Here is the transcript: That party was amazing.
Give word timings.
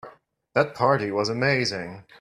That 0.55 0.73
party 0.73 1.11
was 1.11 1.29
amazing. 1.29 2.05